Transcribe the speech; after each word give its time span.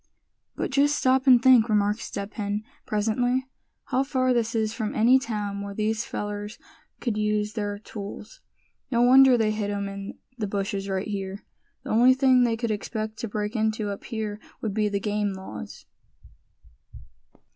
"But 0.55 0.71
just 0.71 0.95
stop 0.95 1.27
and 1.27 1.39
think," 1.39 1.69
remarked 1.69 1.99
Step 1.99 2.33
Hen, 2.33 2.63
presently, 2.87 3.45
"how 3.83 4.01
far 4.03 4.33
this 4.33 4.55
is 4.55 4.73
from 4.73 4.95
any 4.95 5.19
town 5.19 5.61
where 5.61 5.75
these 5.75 6.05
fellers 6.05 6.57
could 6.99 7.17
use 7.19 7.53
their 7.53 7.77
tools. 7.77 8.41
No 8.89 9.03
wonder 9.03 9.37
they 9.37 9.51
hid 9.51 9.69
'em 9.69 9.87
in 9.87 10.17
the 10.39 10.47
bushes 10.47 10.89
right 10.89 11.07
here. 11.07 11.45
The 11.83 11.91
only 11.91 12.15
thing 12.15 12.41
they 12.45 12.57
could 12.57 12.71
expect 12.71 13.17
to 13.17 13.27
break 13.27 13.55
into 13.55 13.91
up 13.91 14.05
here 14.05 14.39
would 14.59 14.73
be 14.73 14.89
the 14.89 14.99
game 14.99 15.33
laws." 15.33 15.85